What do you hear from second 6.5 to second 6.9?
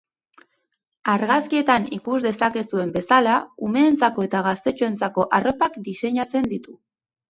ditu.